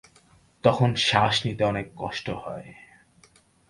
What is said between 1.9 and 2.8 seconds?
কষ্ট হয়।